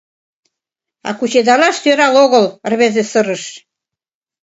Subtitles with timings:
[1.07, 3.43] —А кучедалаш сӧрал огыл!— рвезе сырыш.